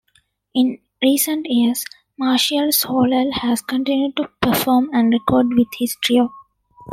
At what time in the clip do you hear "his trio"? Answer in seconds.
5.77-6.31